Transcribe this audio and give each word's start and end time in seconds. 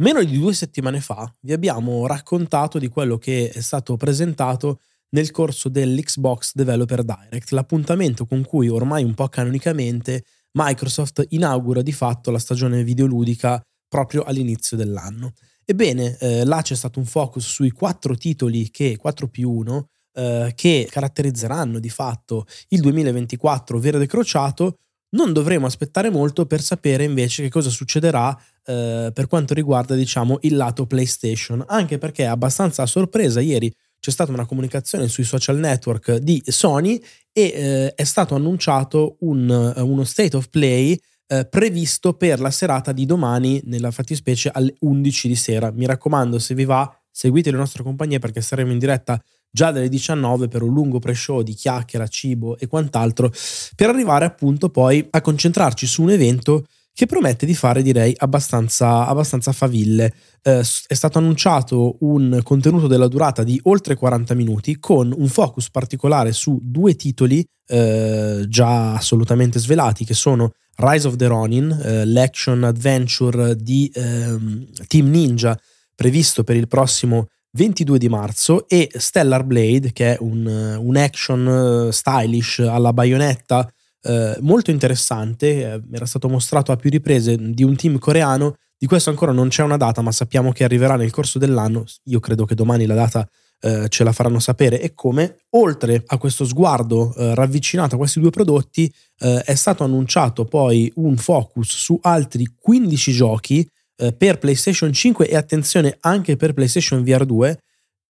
Meno 0.00 0.22
di 0.22 0.38
due 0.38 0.54
settimane 0.54 1.00
fa 1.00 1.28
vi 1.40 1.52
abbiamo 1.52 2.06
raccontato 2.06 2.78
di 2.78 2.86
quello 2.86 3.18
che 3.18 3.50
è 3.50 3.60
stato 3.60 3.96
presentato 3.96 4.78
nel 5.10 5.32
corso 5.32 5.68
dell'Xbox 5.68 6.52
Developer 6.54 7.02
Direct, 7.02 7.50
l'appuntamento 7.50 8.24
con 8.24 8.44
cui 8.44 8.68
ormai 8.68 9.02
un 9.02 9.14
po' 9.14 9.26
canonicamente 9.28 10.22
Microsoft 10.52 11.24
inaugura 11.30 11.82
di 11.82 11.90
fatto 11.90 12.30
la 12.30 12.38
stagione 12.38 12.84
videoludica 12.84 13.60
proprio 13.88 14.22
all'inizio 14.22 14.76
dell'anno. 14.76 15.32
Ebbene, 15.64 16.16
eh, 16.20 16.44
là 16.44 16.62
c'è 16.62 16.76
stato 16.76 17.00
un 17.00 17.04
focus 17.04 17.46
sui 17.46 17.70
quattro 17.70 18.14
titoli 18.14 18.70
che, 18.70 18.96
4 18.96 19.26
più 19.26 19.50
1, 19.50 19.88
eh, 20.12 20.52
che 20.54 20.86
caratterizzeranno 20.88 21.80
di 21.80 21.90
fatto 21.90 22.46
il 22.68 22.80
2024 22.82 23.80
verde 23.80 24.06
crociato, 24.06 24.78
non 25.10 25.32
dovremo 25.32 25.66
aspettare 25.66 26.10
molto 26.10 26.46
per 26.46 26.60
sapere 26.60 27.04
invece 27.04 27.42
che 27.42 27.48
cosa 27.48 27.70
succederà 27.70 28.36
eh, 28.64 29.10
per 29.12 29.26
quanto 29.26 29.54
riguarda 29.54 29.94
diciamo 29.94 30.38
il 30.42 30.56
lato 30.56 30.86
PlayStation, 30.86 31.64
anche 31.66 31.98
perché 31.98 32.26
abbastanza 32.26 32.82
a 32.82 32.86
sorpresa 32.86 33.40
ieri 33.40 33.72
c'è 34.00 34.10
stata 34.10 34.32
una 34.32 34.46
comunicazione 34.46 35.08
sui 35.08 35.24
social 35.24 35.58
network 35.58 36.16
di 36.16 36.42
Sony 36.46 37.02
e 37.32 37.42
eh, 37.42 37.94
è 37.94 38.04
stato 38.04 38.34
annunciato 38.34 39.16
un, 39.20 39.72
uno 39.76 40.04
state 40.04 40.36
of 40.36 40.48
play 40.50 40.98
eh, 41.26 41.46
previsto 41.46 42.14
per 42.14 42.40
la 42.40 42.50
serata 42.50 42.92
di 42.92 43.04
domani, 43.04 43.60
nella 43.64 43.90
fattispecie 43.90 44.50
alle 44.50 44.74
11 44.80 45.28
di 45.28 45.36
sera. 45.36 45.70
Mi 45.70 45.86
raccomando, 45.86 46.38
se 46.38 46.54
vi 46.54 46.64
va, 46.64 46.90
seguite 47.10 47.50
le 47.50 47.58
nostre 47.58 47.82
compagnie 47.82 48.18
perché 48.18 48.40
saremo 48.40 48.72
in 48.72 48.78
diretta 48.78 49.20
già 49.50 49.70
dalle 49.70 49.88
19 49.88 50.48
per 50.48 50.62
un 50.62 50.72
lungo 50.72 50.98
pre-show 50.98 51.42
di 51.42 51.54
chiacchiera, 51.54 52.06
cibo 52.06 52.58
e 52.58 52.66
quant'altro, 52.66 53.32
per 53.74 53.88
arrivare 53.88 54.24
appunto 54.24 54.68
poi 54.70 55.06
a 55.10 55.20
concentrarci 55.20 55.86
su 55.86 56.02
un 56.02 56.10
evento 56.10 56.64
che 56.98 57.06
promette 57.06 57.46
di 57.46 57.54
fare 57.54 57.80
direi 57.80 58.12
abbastanza, 58.16 59.06
abbastanza 59.06 59.52
faville. 59.52 60.12
Eh, 60.42 60.64
è 60.88 60.94
stato 60.94 61.18
annunciato 61.18 61.96
un 62.00 62.40
contenuto 62.42 62.88
della 62.88 63.06
durata 63.06 63.44
di 63.44 63.60
oltre 63.64 63.94
40 63.94 64.34
minuti 64.34 64.80
con 64.80 65.14
un 65.16 65.28
focus 65.28 65.70
particolare 65.70 66.32
su 66.32 66.58
due 66.60 66.96
titoli 66.96 67.46
eh, 67.68 68.46
già 68.48 68.94
assolutamente 68.94 69.60
svelati 69.60 70.04
che 70.04 70.14
sono 70.14 70.50
Rise 70.74 71.06
of 71.06 71.14
the 71.14 71.26
Ronin, 71.28 71.70
eh, 71.70 72.04
l'action 72.04 72.64
adventure 72.64 73.54
di 73.54 73.88
ehm, 73.94 74.66
Team 74.88 75.08
Ninja 75.08 75.56
previsto 75.94 76.42
per 76.42 76.56
il 76.56 76.66
prossimo 76.66 77.28
22 77.58 77.98
di 77.98 78.08
marzo 78.08 78.68
e 78.68 78.88
Stellar 78.92 79.42
Blade 79.42 79.90
che 79.92 80.14
è 80.14 80.16
un, 80.20 80.46
un 80.46 80.96
action 80.96 81.88
eh, 81.88 81.92
stylish 81.92 82.60
alla 82.60 82.92
baionetta 82.92 83.68
eh, 84.00 84.36
molto 84.40 84.70
interessante, 84.70 85.72
eh, 85.72 85.82
era 85.92 86.06
stato 86.06 86.28
mostrato 86.28 86.70
a 86.70 86.76
più 86.76 86.88
riprese 86.88 87.36
di 87.36 87.64
un 87.64 87.74
team 87.74 87.98
coreano, 87.98 88.54
di 88.78 88.86
questo 88.86 89.10
ancora 89.10 89.32
non 89.32 89.48
c'è 89.48 89.64
una 89.64 89.76
data 89.76 90.00
ma 90.02 90.12
sappiamo 90.12 90.52
che 90.52 90.62
arriverà 90.62 90.94
nel 90.94 91.10
corso 91.10 91.40
dell'anno, 91.40 91.84
io 92.04 92.20
credo 92.20 92.44
che 92.44 92.54
domani 92.54 92.86
la 92.86 92.94
data 92.94 93.28
eh, 93.60 93.88
ce 93.88 94.04
la 94.04 94.12
faranno 94.12 94.38
sapere. 94.38 94.80
E 94.80 94.94
come, 94.94 95.38
oltre 95.50 96.04
a 96.06 96.16
questo 96.16 96.44
sguardo 96.44 97.12
eh, 97.16 97.34
ravvicinato 97.34 97.96
a 97.96 97.98
questi 97.98 98.20
due 98.20 98.30
prodotti 98.30 98.92
eh, 99.18 99.42
è 99.42 99.54
stato 99.56 99.82
annunciato 99.82 100.44
poi 100.44 100.90
un 100.96 101.16
focus 101.16 101.74
su 101.76 101.98
altri 102.00 102.54
15 102.56 103.12
giochi 103.12 103.68
per 104.16 104.38
PlayStation 104.38 104.92
5 104.92 105.28
e 105.28 105.36
attenzione 105.36 105.96
anche 106.00 106.36
per 106.36 106.52
PlayStation 106.52 107.02
VR 107.02 107.24
2 107.24 107.58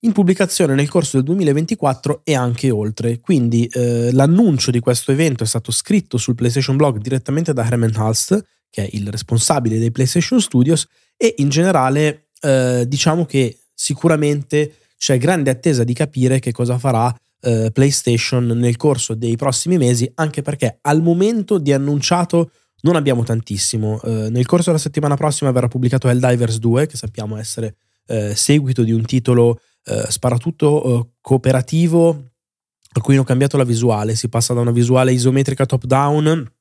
in 0.01 0.13
pubblicazione 0.13 0.75
nel 0.75 0.89
corso 0.89 1.17
del 1.17 1.25
2024 1.27 2.21
e 2.25 2.35
anche 2.35 2.71
oltre. 2.71 3.19
Quindi 3.21 3.67
eh, 3.67 4.13
l'annuncio 4.13 4.71
di 4.71 4.81
questo 4.81 5.11
evento 5.11 5.43
è 5.43 5.47
stato 5.47 5.73
scritto 5.73 6.19
sul 6.19 6.35
PlayStation 6.35 6.77
Blog 6.77 6.99
direttamente 6.99 7.53
da 7.53 7.65
Herman 7.65 7.95
Hulst, 7.97 8.45
che 8.71 8.85
è 8.85 8.89
il 8.93 9.09
responsabile 9.09 9.79
dei 9.79 9.91
PlayStation 9.91 10.41
Studios, 10.41 10.87
e 11.17 11.35
in 11.39 11.49
generale 11.49 12.29
eh, 12.41 12.85
diciamo 12.87 13.25
che 13.25 13.59
sicuramente 13.75 14.75
c'è 14.97 15.19
grande 15.19 15.51
attesa 15.51 15.85
di 15.85 15.95
capire 15.95 16.39
che 16.39 16.53
cosa 16.53 16.79
farà 16.79 17.13
eh, 17.41 17.71
PlayStation 17.73 18.47
nel 18.47 18.77
corso 18.77 19.15
dei 19.15 19.37
prossimi 19.37 19.79
mesi, 19.79 20.11
anche 20.15 20.43
perché 20.43 20.79
al 20.83 21.03
momento 21.03 21.59
di 21.59 21.73
annunciato 21.73 22.51
non 22.83 22.97
abbiamo 22.97 23.25
tantissimo. 23.25 24.01
Eh, 24.03 24.29
nel 24.31 24.47
corso 24.47 24.67
della 24.67 24.79
settimana 24.83 25.17
prossima 25.17 25.51
verrà 25.51 25.69
pubblicato 25.69 26.09
Helldivers 26.09 26.59
2, 26.59 26.87
che 26.87 26.97
sappiamo 26.97 27.37
essere 27.37 27.77
eh, 28.07 28.35
seguito 28.35 28.83
di 28.83 28.93
un 28.93 29.05
titolo 29.05 29.61
eh, 29.85 30.07
sparatutto 30.09 30.83
eh, 30.85 31.09
cooperativo 31.21 32.31
a 32.91 33.01
cui 33.01 33.15
hanno 33.15 33.25
cambiato 33.25 33.57
la 33.57 33.65
visuale, 33.65 34.15
si 34.15 34.29
passa 34.29 34.55
da 34.55 34.61
una 34.61 34.71
visuale 34.71 35.13
isometrica 35.13 35.67
top 35.67 35.85
down 35.85 36.53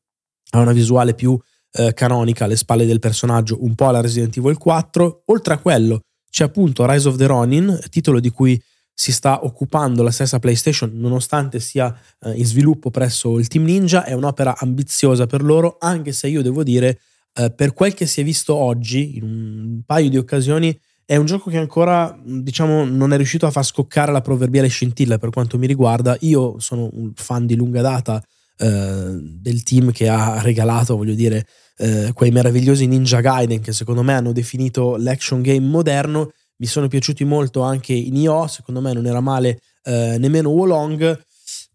a 0.52 0.60
una 0.60 0.74
visuale 0.74 1.14
più 1.14 1.40
eh, 1.72 1.94
canonica 1.94 2.46
alle 2.46 2.56
spalle 2.56 2.86
del 2.86 3.00
personaggio, 3.00 3.64
un 3.64 3.76
po' 3.76 3.88
alla 3.88 4.02
Resident 4.02 4.36
Evil 4.38 4.58
4. 4.58 5.24
Oltre 5.26 5.54
a 5.54 5.58
quello 5.60 6.02
c'è 6.30 6.44
appunto 6.44 6.90
Rise 6.90 7.08
of 7.08 7.16
the 7.16 7.26
Ronin, 7.26 7.80
titolo 7.90 8.20
di 8.20 8.30
cui 8.30 8.62
si 9.00 9.12
sta 9.12 9.46
occupando 9.46 10.02
la 10.02 10.09
stessa 10.09 10.40
PlayStation 10.40 10.90
nonostante 10.96 11.59
sia 11.59 11.96
eh, 12.22 12.31
in 12.31 12.46
sviluppo 12.46 12.90
presso 12.90 13.38
il 13.38 13.47
Team 13.47 13.63
Ninja, 13.63 14.03
è 14.03 14.13
un'opera 14.13 14.58
ambiziosa 14.58 15.28
per 15.28 15.44
loro, 15.44 15.78
anche 15.80 16.12
se 16.12 16.28
io 16.28 16.41
devo 16.41 16.63
dire, 16.63 17.00
eh, 17.36 17.52
per 17.52 17.74
quel 17.74 17.94
che 17.94 18.07
si 18.07 18.22
è 18.22 18.24
visto 18.24 18.56
oggi, 18.56 19.18
in 19.18 19.24
un 19.24 19.81
paio 19.86 20.09
di 20.09 20.18
occasioni, 20.18 20.75
è 21.06 21.16
un 21.16 21.28
gioco 21.28 21.52
che 21.52 21.59
ancora, 21.59 22.19
diciamo, 22.25 22.86
non 22.86 23.13
è 23.13 23.18
riuscito 23.18 23.46
a 23.46 23.52
far 23.52 23.63
scoccare 23.63 24.12
la 24.12 24.22
proverbiale 24.22 24.68
scintilla 24.68 25.19
per 25.19 25.30
quanto 25.30 25.59
mi 25.59 25.68
riguarda. 25.68 26.18
Io 26.22 26.56
sono 26.57 26.90
un 26.91 27.12
fan 27.13 27.46
di 27.46 27.56
lunga 27.56 27.81
data 27.81 28.19
eh, 28.57 29.19
del 29.22 29.62
team 29.62 29.91
che 29.91 30.09
ha 30.09 30.41
regalato, 30.41 30.97
voglio 30.97 31.13
dire, 31.13 31.46
eh, 31.78 32.09
quei 32.16 32.31
meravigliosi 32.31 32.88
Ninja 32.88 33.22
Gaiden 33.22 33.62
che 33.62 33.74
secondo 33.74 34.02
me 34.02 34.16
hanno 34.16 34.31
definito 34.31 34.96
l'action 34.97 35.44
game 35.44 35.68
moderno. 35.68 36.31
Mi 36.57 36.66
sono 36.66 36.88
piaciuti 36.88 37.23
molto 37.23 37.62
anche 37.62 37.94
in 37.94 38.16
IO, 38.16 38.47
secondo 38.47 38.81
me 38.81 38.94
non 38.94 39.06
era 39.06 39.22
male 39.22 39.59
eh, 39.84 40.18
nemmeno 40.19 40.50
Wolong. 40.50 41.25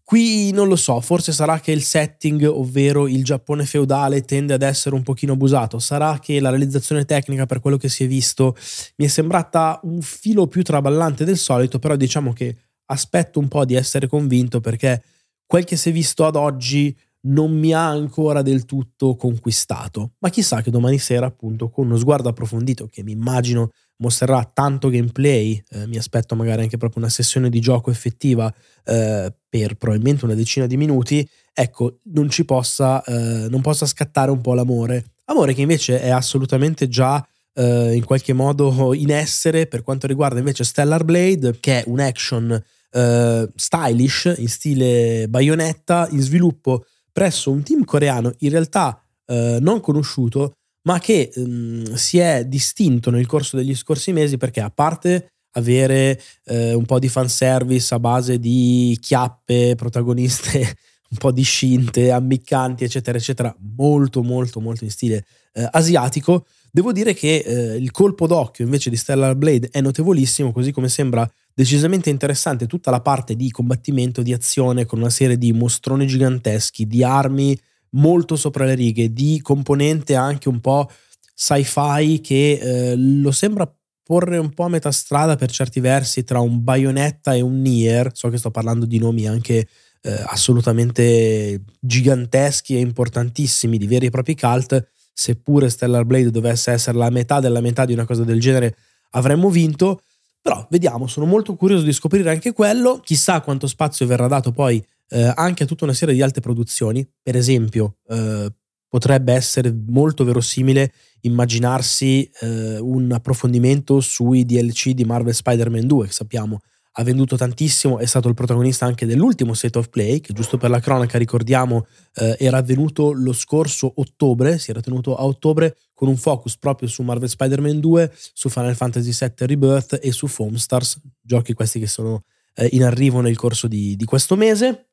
Qui 0.03 0.51
non 0.51 0.67
lo 0.67 0.75
so, 0.75 0.99
forse 0.99 1.31
sarà 1.31 1.59
che 1.59 1.71
il 1.71 1.81
setting, 1.81 2.43
ovvero 2.43 3.07
il 3.07 3.23
Giappone 3.23 3.65
feudale, 3.65 4.21
tende 4.23 4.53
ad 4.53 4.61
essere 4.61 4.95
un 4.95 5.01
pochino 5.01 5.33
abusato. 5.33 5.79
Sarà 5.79 6.19
che 6.19 6.39
la 6.41 6.49
realizzazione 6.49 7.05
tecnica, 7.05 7.45
per 7.45 7.61
quello 7.61 7.77
che 7.77 7.87
si 7.87 8.03
è 8.03 8.07
visto, 8.07 8.55
mi 8.97 9.05
è 9.05 9.07
sembrata 9.07 9.79
un 9.83 10.01
filo 10.01 10.47
più 10.47 10.61
traballante 10.61 11.23
del 11.23 11.37
solito, 11.37 11.79
però 11.79 11.95
diciamo 11.95 12.33
che 12.33 12.55
aspetto 12.87 13.39
un 13.39 13.47
po' 13.47 13.63
di 13.63 13.75
essere 13.75 14.07
convinto 14.07 14.59
perché 14.59 15.01
quel 15.45 15.63
che 15.63 15.77
si 15.77 15.89
è 15.89 15.91
visto 15.91 16.25
ad 16.25 16.35
oggi 16.35 16.95
non 17.25 17.57
mi 17.57 17.73
ha 17.73 17.87
ancora 17.87 18.41
del 18.41 18.65
tutto 18.65 19.15
conquistato. 19.15 20.13
Ma 20.19 20.29
chissà 20.29 20.61
che 20.61 20.71
domani 20.71 20.97
sera, 20.97 21.25
appunto, 21.25 21.69
con 21.69 21.85
uno 21.85 21.97
sguardo 21.97 22.29
approfondito 22.29 22.87
che 22.87 23.03
mi 23.03 23.11
immagino 23.11 23.69
mostrerà 23.97 24.49
tanto 24.53 24.89
gameplay, 24.89 25.61
eh, 25.69 25.87
mi 25.87 25.97
aspetto 25.97 26.35
magari 26.35 26.63
anche 26.63 26.77
proprio 26.77 27.01
una 27.01 27.11
sessione 27.11 27.49
di 27.49 27.59
gioco 27.59 27.91
effettiva 27.91 28.53
eh, 28.85 29.33
per 29.47 29.75
probabilmente 29.75 30.25
una 30.25 30.33
decina 30.33 30.65
di 30.65 30.77
minuti, 30.77 31.27
ecco, 31.53 31.99
non 32.05 32.29
ci 32.29 32.45
possa, 32.45 33.03
eh, 33.03 33.47
non 33.49 33.61
possa 33.61 33.85
scattare 33.85 34.31
un 34.31 34.41
po' 34.41 34.53
l'amore. 34.53 35.05
Amore 35.25 35.53
che 35.53 35.61
invece 35.61 36.01
è 36.01 36.09
assolutamente 36.09 36.87
già 36.87 37.25
eh, 37.53 37.93
in 37.93 38.03
qualche 38.03 38.33
modo 38.33 38.93
in 38.95 39.11
essere 39.11 39.67
per 39.67 39.83
quanto 39.83 40.07
riguarda 40.07 40.39
invece 40.39 40.63
Stellar 40.63 41.03
Blade, 41.03 41.57
che 41.59 41.79
è 41.79 41.83
un 41.87 41.99
action 41.99 42.63
eh, 42.91 43.49
stylish 43.55 44.33
in 44.37 44.47
stile 44.47 45.27
bayonetta 45.27 46.07
in 46.11 46.21
sviluppo 46.21 46.85
presso 47.11 47.51
un 47.51 47.63
team 47.63 47.85
coreano 47.85 48.33
in 48.39 48.49
realtà 48.49 48.99
eh, 49.25 49.59
non 49.61 49.79
conosciuto, 49.79 50.57
ma 50.83 50.99
che 50.99 51.31
ehm, 51.33 51.93
si 51.93 52.17
è 52.17 52.45
distinto 52.45 53.09
nel 53.09 53.25
corso 53.25 53.57
degli 53.57 53.75
scorsi 53.75 54.11
mesi 54.11 54.37
perché 54.37 54.61
a 54.61 54.69
parte 54.69 55.31
avere 55.53 56.19
eh, 56.45 56.73
un 56.73 56.85
po' 56.85 56.99
di 56.99 57.09
fanservice 57.09 57.93
a 57.93 57.99
base 57.99 58.39
di 58.39 58.97
chiappe, 58.99 59.75
protagoniste 59.75 60.59
un 61.13 61.17
po' 61.17 61.31
di 61.31 61.43
scinte, 61.43 62.11
ammiccanti, 62.11 62.83
eccetera, 62.83 63.17
eccetera, 63.17 63.55
molto, 63.75 64.23
molto, 64.23 64.59
molto 64.59 64.83
in 64.83 64.89
stile 64.89 65.25
eh, 65.53 65.67
asiatico, 65.71 66.47
devo 66.71 66.91
dire 66.91 67.13
che 67.13 67.37
eh, 67.37 67.75
il 67.75 67.91
colpo 67.91 68.25
d'occhio 68.25 68.65
invece 68.65 68.89
di 68.89 68.95
Stellar 68.95 69.35
Blade 69.35 69.69
è 69.71 69.79
notevolissimo, 69.79 70.51
così 70.51 70.71
come 70.71 70.89
sembra 70.89 71.29
decisamente 71.53 72.09
interessante 72.09 72.65
tutta 72.65 72.89
la 72.89 73.01
parte 73.01 73.35
di 73.35 73.51
combattimento, 73.51 74.23
di 74.23 74.33
azione, 74.33 74.85
con 74.85 74.99
una 74.99 75.11
serie 75.11 75.37
di 75.37 75.53
mostroni 75.53 76.07
giganteschi, 76.07 76.87
di 76.87 77.03
armi 77.03 77.55
molto 77.93 78.35
sopra 78.35 78.65
le 78.65 78.75
righe, 78.75 79.11
di 79.11 79.39
componente 79.41 80.15
anche 80.15 80.49
un 80.49 80.59
po' 80.59 80.89
sci-fi 81.35 82.21
che 82.21 82.51
eh, 82.61 82.95
lo 82.95 83.31
sembra 83.31 83.71
porre 84.03 84.37
un 84.37 84.53
po' 84.53 84.65
a 84.65 84.69
metà 84.69 84.91
strada 84.91 85.35
per 85.35 85.49
certi 85.49 85.79
versi 85.79 86.23
tra 86.23 86.39
un 86.39 86.63
Bayonetta 86.63 87.33
e 87.33 87.41
un 87.41 87.61
Nier, 87.61 88.11
so 88.13 88.29
che 88.29 88.37
sto 88.37 88.51
parlando 88.51 88.85
di 88.85 88.99
nomi 88.99 89.27
anche 89.27 89.67
eh, 90.01 90.23
assolutamente 90.27 91.63
giganteschi 91.79 92.75
e 92.75 92.79
importantissimi, 92.79 93.77
di 93.77 93.87
veri 93.87 94.07
e 94.07 94.09
propri 94.09 94.35
cult, 94.35 94.85
seppure 95.13 95.69
Stellar 95.69 96.03
Blade 96.03 96.31
dovesse 96.31 96.71
essere 96.71 96.97
la 96.97 97.09
metà 97.09 97.39
della 97.39 97.61
metà 97.61 97.85
di 97.85 97.93
una 97.93 98.05
cosa 98.05 98.23
del 98.23 98.39
genere, 98.39 98.75
avremmo 99.11 99.49
vinto. 99.49 100.01
Però 100.41 100.67
vediamo, 100.69 101.07
sono 101.07 101.25
molto 101.25 101.55
curioso 101.55 101.85
di 101.85 101.93
scoprire 101.93 102.29
anche 102.29 102.51
quello. 102.51 102.99
Chissà 102.99 103.39
quanto 103.39 103.65
spazio 103.65 104.05
verrà 104.05 104.27
dato 104.27 104.51
poi 104.51 104.85
eh, 105.13 105.31
anche 105.35 105.63
a 105.63 105.65
tutta 105.65 105.83
una 105.83 105.93
serie 105.93 106.15
di 106.15 106.21
altre 106.21 106.41
produzioni. 106.41 107.07
Per 107.21 107.35
esempio, 107.35 107.97
eh, 108.07 108.51
potrebbe 108.87 109.33
essere 109.33 109.73
molto 109.87 110.23
verosimile 110.23 110.91
immaginarsi 111.21 112.29
eh, 112.41 112.79
un 112.79 113.11
approfondimento 113.11 114.01
sui 114.01 114.45
DLC 114.45 114.89
di 114.89 115.05
Marvel 115.05 115.33
Spider-Man 115.33 115.87
2, 115.87 116.07
che 116.07 116.11
sappiamo 116.11 116.59
ha 116.95 117.03
venduto 117.03 117.35
tantissimo, 117.35 117.97
è 117.97 118.05
stato 118.05 118.27
il 118.27 118.35
protagonista 118.35 118.85
anche 118.85 119.07
dell'ultimo 119.07 119.55
State 119.55 119.79
of 119.79 119.89
Play, 119.89 120.19
che 120.19 120.31
giusto 120.31 120.57
per 120.57 120.69
la 120.69 120.79
cronaca 120.79 121.17
ricordiamo 121.17 121.87
eh, 122.15 122.35
era 122.37 122.57
avvenuto 122.57 123.13
lo 123.13 123.33
scorso 123.33 123.91
ottobre, 123.95 124.59
si 124.59 124.69
era 124.69 124.79
tenuto 124.79 125.15
a 125.15 125.25
ottobre 125.25 125.75
con 125.95 126.07
un 126.07 126.17
focus 126.17 126.57
proprio 126.57 126.87
su 126.87 127.01
Marvel 127.01 127.29
Spider-Man 127.29 127.79
2, 127.79 128.11
su 128.33 128.47
Final 128.49 128.75
Fantasy 128.75 129.11
VII 129.11 129.47
Rebirth 129.47 129.99
e 130.03 130.11
su 130.11 130.27
Foam 130.27 130.53
Stars, 130.53 130.99
giochi 131.19 131.53
questi 131.53 131.79
che 131.79 131.87
sono 131.87 132.25
eh, 132.55 132.69
in 132.73 132.83
arrivo 132.83 133.21
nel 133.21 133.37
corso 133.37 133.67
di, 133.67 133.95
di 133.95 134.05
questo 134.05 134.35
mese. 134.35 134.89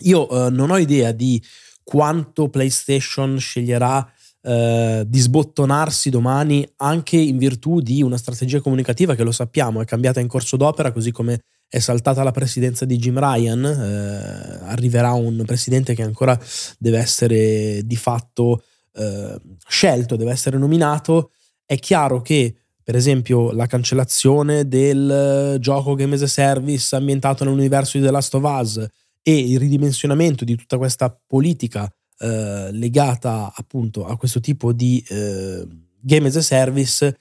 Io 0.00 0.28
eh, 0.28 0.50
non 0.50 0.70
ho 0.70 0.78
idea 0.78 1.12
di 1.12 1.42
quanto 1.82 2.48
PlayStation 2.48 3.38
sceglierà 3.38 4.10
eh, 4.42 5.04
di 5.06 5.18
sbottonarsi 5.18 6.10
domani 6.10 6.68
anche 6.76 7.16
in 7.16 7.38
virtù 7.38 7.80
di 7.80 8.02
una 8.02 8.16
strategia 8.16 8.60
comunicativa 8.60 9.14
che 9.14 9.24
lo 9.24 9.32
sappiamo 9.32 9.80
è 9.80 9.84
cambiata 9.84 10.20
in 10.20 10.28
corso 10.28 10.56
d'opera 10.56 10.92
così 10.92 11.10
come 11.10 11.40
è 11.68 11.78
saltata 11.80 12.22
la 12.22 12.30
presidenza 12.30 12.84
di 12.84 12.96
Jim 12.96 13.18
Ryan 13.18 13.64
eh, 13.64 14.66
arriverà 14.66 15.12
un 15.12 15.42
presidente 15.44 15.94
che 15.94 16.02
ancora 16.02 16.38
deve 16.78 16.98
essere 16.98 17.82
di 17.84 17.96
fatto 17.96 18.62
eh, 18.96 19.40
scelto 19.66 20.16
deve 20.16 20.30
essere 20.30 20.58
nominato. 20.58 21.32
È 21.64 21.78
chiaro 21.78 22.22
che 22.22 22.54
per 22.82 22.94
esempio 22.94 23.50
la 23.50 23.66
cancellazione 23.66 24.68
del 24.68 25.56
gioco 25.58 25.94
Game 25.94 26.14
as 26.14 26.22
a 26.22 26.26
Service 26.28 26.94
ambientato 26.94 27.44
nell'universo 27.44 27.98
di 27.98 28.04
The 28.04 28.10
Last 28.10 28.34
of 28.34 28.44
Us 28.44 28.86
e 29.28 29.36
il 29.36 29.58
ridimensionamento 29.58 30.44
di 30.44 30.54
tutta 30.54 30.78
questa 30.78 31.10
politica 31.26 31.92
eh, 32.18 32.70
legata 32.70 33.52
appunto 33.52 34.06
a 34.06 34.16
questo 34.16 34.38
tipo 34.38 34.72
di 34.72 35.04
eh, 35.08 35.66
game 36.00 36.28
as 36.28 36.36
a 36.36 36.42
service 36.42 37.18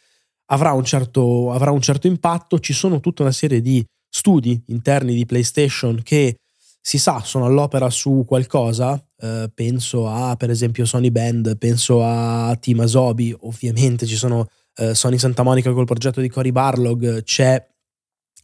avrà 0.49 0.73
un, 0.73 0.83
certo, 0.83 1.51
avrà 1.51 1.71
un 1.71 1.81
certo 1.81 2.05
impatto. 2.05 2.59
Ci 2.59 2.73
sono 2.73 2.99
tutta 2.99 3.23
una 3.23 3.31
serie 3.31 3.59
di 3.59 3.83
studi 4.07 4.61
interni 4.67 5.15
di 5.15 5.25
PlayStation 5.25 5.99
che 6.03 6.37
si 6.79 6.99
sa 6.99 7.23
sono 7.23 7.45
all'opera 7.45 7.89
su 7.89 8.23
qualcosa. 8.27 9.03
Eh, 9.17 9.49
penso 9.51 10.07
a 10.07 10.35
per 10.35 10.51
esempio 10.51 10.85
Sony 10.85 11.09
Band, 11.09 11.57
penso 11.57 12.03
a 12.03 12.55
Team 12.61 12.81
Asobi, 12.81 13.35
ovviamente 13.39 14.05
ci 14.05 14.15
sono 14.15 14.45
eh, 14.75 14.93
Sony 14.93 15.17
Santa 15.17 15.41
Monica 15.41 15.71
col 15.73 15.85
progetto 15.85 16.21
di 16.21 16.29
Cory 16.29 16.51
Barlog, 16.51 17.23
c'è 17.23 17.65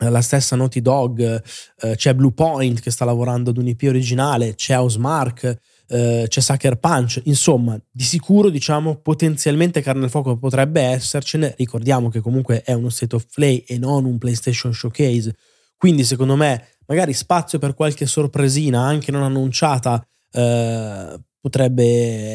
la 0.09 0.21
stessa 0.21 0.55
Naughty 0.55 0.81
Dog, 0.81 1.43
eh, 1.81 1.95
c'è 1.95 2.13
Bluepoint 2.13 2.79
che 2.79 2.91
sta 2.91 3.05
lavorando 3.05 3.51
ad 3.51 3.57
un 3.57 3.67
IP 3.67 3.83
originale, 3.87 4.55
c'è 4.55 4.77
Housemark, 4.77 5.57
eh, 5.87 6.25
c'è 6.27 6.39
Sucker 6.41 6.77
Punch, 6.77 7.21
insomma, 7.25 7.79
di 7.91 8.03
sicuro, 8.03 8.49
diciamo, 8.49 8.95
potenzialmente 8.95 9.81
carne 9.81 10.05
al 10.05 10.09
fuoco 10.09 10.37
potrebbe 10.37 10.81
essercene. 10.81 11.53
Ricordiamo 11.57 12.09
che 12.09 12.21
comunque 12.21 12.61
è 12.63 12.73
uno 12.73 12.89
state 12.89 13.15
of 13.15 13.25
play 13.33 13.63
e 13.67 13.77
non 13.77 14.05
un 14.05 14.17
PlayStation 14.17 14.73
Showcase. 14.73 15.35
Quindi, 15.77 16.03
secondo 16.03 16.35
me, 16.35 16.67
magari 16.87 17.13
spazio 17.13 17.59
per 17.59 17.73
qualche 17.73 18.05
sorpresina, 18.05 18.81
anche 18.81 19.11
non 19.11 19.23
annunciata, 19.23 20.05
eh, 20.31 21.19
potrebbe 21.41 21.83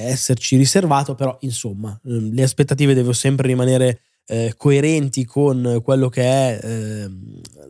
esserci 0.03 0.57
riservato, 0.57 1.15
però 1.15 1.37
insomma, 1.41 1.99
ehm, 2.05 2.35
le 2.35 2.43
aspettative 2.43 2.93
devono 2.93 3.13
sempre 3.13 3.47
rimanere 3.47 4.01
eh, 4.27 4.55
coerenti 4.57 5.25
con 5.25 5.81
quello 5.83 6.09
che 6.09 6.23
è 6.23 6.61
eh, 6.63 7.11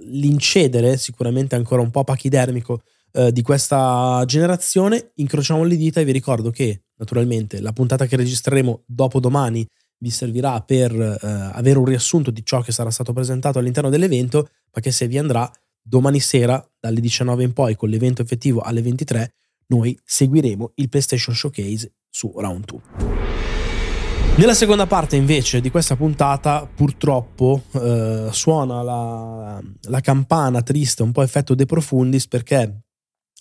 l'incedere, 0.04 0.96
sicuramente 0.96 1.54
ancora 1.54 1.82
un 1.82 1.90
po' 1.90 2.04
pachidermico 2.04 2.82
eh, 3.12 3.32
di 3.32 3.42
questa 3.42 4.22
generazione. 4.26 5.12
Incrociamo 5.16 5.64
le 5.64 5.76
dita 5.76 6.00
e 6.00 6.04
vi 6.04 6.12
ricordo 6.12 6.50
che 6.50 6.82
naturalmente 6.96 7.60
la 7.60 7.72
puntata 7.72 8.06
che 8.06 8.16
registreremo 8.16 8.82
dopo 8.86 9.20
domani 9.20 9.66
vi 9.98 10.10
servirà 10.10 10.60
per 10.60 10.92
eh, 10.92 11.18
avere 11.22 11.78
un 11.78 11.86
riassunto 11.86 12.30
di 12.30 12.44
ciò 12.44 12.60
che 12.60 12.72
sarà 12.72 12.90
stato 12.90 13.12
presentato 13.12 13.58
all'interno 13.58 13.90
dell'evento, 13.90 14.48
ma 14.72 14.80
che 14.80 14.92
se 14.92 15.08
vi 15.08 15.18
andrà 15.18 15.50
domani 15.80 16.20
sera 16.20 16.64
dalle 16.78 17.00
19 17.00 17.44
in 17.44 17.52
poi 17.52 17.76
con 17.76 17.88
l'evento 17.88 18.20
effettivo 18.20 18.60
alle 18.60 18.82
23 18.82 19.34
noi 19.68 19.98
seguiremo 20.04 20.72
il 20.76 20.88
PlayStation 20.88 21.34
Showcase 21.34 21.92
su 22.08 22.32
Round 22.36 22.64
2. 22.64 23.25
Nella 24.36 24.54
seconda 24.54 24.86
parte 24.86 25.16
invece 25.16 25.60
di 25.60 25.70
questa 25.70 25.96
puntata 25.96 26.68
purtroppo 26.72 27.62
eh, 27.72 28.28
suona 28.30 28.82
la, 28.82 29.62
la, 29.88 30.00
campana 30.00 30.62
triste, 30.62 31.02
un 31.02 31.12
po' 31.12 31.22
effetto 31.22 31.54
De 31.54 31.64
Profundis 31.64 32.28
perché 32.28 32.86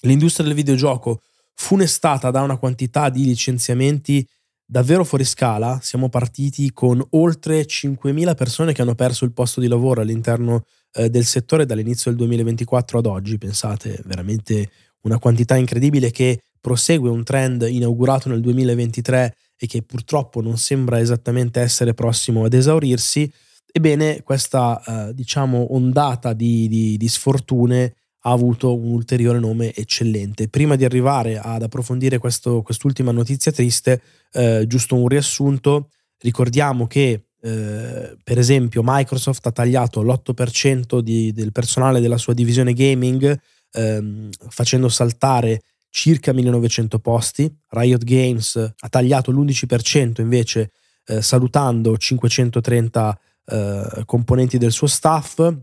L'industria 0.06 0.46
del 0.46 0.56
videogioco 0.56 1.22
funestata 1.54 2.32
da 2.32 2.42
una 2.42 2.58
quantità 2.58 3.10
di 3.10 3.26
licenziamenti 3.26 4.28
davvero 4.68 5.04
fuori 5.04 5.26
scala, 5.26 5.80
siamo 5.82 6.10
partiti 6.10 6.72
con 6.72 7.06
oltre 7.12 7.66
5.000 7.66 8.36
persone 8.36 8.74
che 8.74 8.82
hanno 8.82 8.96
perso 8.96 9.26
il 9.26 9.32
posto 9.32 9.60
di 9.62 9.68
lavoro 9.68 10.02
all'interno 10.02 10.66
eh, 10.94 11.10
del 11.10 11.26
settore 11.26 11.66
dall'inizio 11.66 12.12
del 12.12 12.20
2024 12.20 13.00
ad 13.00 13.06
oggi, 13.06 13.38
pensate, 13.38 14.02
veramente 14.06 14.70
una 15.02 15.20
quantità 15.20 15.56
incredibile 15.56 16.12
che 16.12 16.42
prosegue 16.60 17.10
un 17.10 17.24
trend 17.24 17.68
inaugurato 17.70 18.30
nel 18.30 18.42
2023 18.42 19.36
e 19.58 19.68
che 19.68 19.82
purtroppo 19.82 20.42
non 20.42 20.58
sembra 20.58 21.00
esattamente 21.00 21.60
essere 21.60 21.94
prossimo 21.94 22.46
ad 22.46 22.54
esaurirsi. 22.54 23.32
Ebbene, 23.72 24.24
questa 24.24 24.82
eh, 25.10 25.14
diciamo 25.14 25.74
ondata 25.74 26.34
di, 26.34 26.68
di, 26.68 26.98
di 26.98 27.08
sfortune 27.08 27.96
ha 28.26 28.32
avuto 28.32 28.76
un 28.76 28.92
ulteriore 28.92 29.40
nome 29.40 29.74
eccellente. 29.74 30.48
Prima 30.50 30.76
di 30.76 30.84
arrivare 30.84 31.38
ad 31.38 31.62
approfondire 31.62 32.18
questo, 32.18 32.62
quest'ultima 32.64 33.12
notizia 33.12 33.52
triste, 33.52 34.02
eh, 34.32 34.66
giusto 34.68 34.96
un 34.96 35.08
riassunto, 35.08 35.90
ricordiamo 36.20 36.88
che 36.88 37.28
eh, 37.42 38.18
per 38.24 38.40
esempio 38.40 38.82
Microsoft 38.84 39.46
ha 39.46 39.52
tagliato 39.52 40.02
l'8% 40.02 41.00
di, 41.00 41.32
del 41.32 41.52
personale 41.52 42.00
della 42.00 42.18
sua 42.18 42.34
divisione 42.34 42.74
gaming, 42.74 43.40
ehm, 43.72 44.30
facendo 44.50 44.90
saltare 44.90 45.62
circa 45.96 46.34
1900 46.34 47.00
posti. 47.00 47.50
Riot 47.70 48.04
Games 48.04 48.58
ha 48.58 48.90
tagliato 48.90 49.32
l'11% 49.32 50.20
invece, 50.20 50.72
eh, 51.06 51.22
salutando 51.22 51.98
530 51.98 53.20
eh, 53.46 54.04
componenti 54.04 54.58
del 54.58 54.74
suo 54.74 54.88
staff. 54.88 55.56